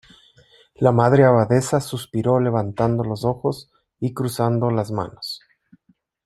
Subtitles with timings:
[0.77, 3.69] la Madre Abadesa suspiró levantando los ojos
[3.99, 5.41] y cruzando las manos: